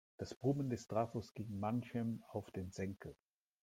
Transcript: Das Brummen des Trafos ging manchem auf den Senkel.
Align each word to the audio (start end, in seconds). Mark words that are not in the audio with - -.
Das 0.17 0.33
Brummen 0.33 0.71
des 0.71 0.87
Trafos 0.87 1.31
ging 1.35 1.59
manchem 1.59 2.23
auf 2.31 2.49
den 2.49 2.71
Senkel. 2.71 3.15